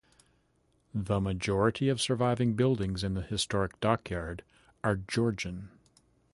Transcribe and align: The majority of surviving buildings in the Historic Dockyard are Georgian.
The 0.95 1.21
majority 1.21 1.87
of 1.87 2.01
surviving 2.01 2.55
buildings 2.55 3.03
in 3.03 3.13
the 3.13 3.21
Historic 3.21 3.79
Dockyard 3.81 4.41
are 4.83 4.95
Georgian. 4.95 5.69